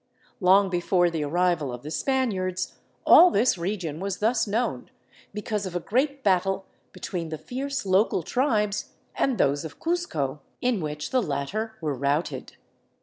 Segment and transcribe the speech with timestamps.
[0.39, 4.89] Long before the arrival of the Spaniards all this region was thus known
[5.31, 10.39] be cause of a great battle between the fierce local tribes and those of Cuzco,
[10.59, 12.53] in which the latter were routed.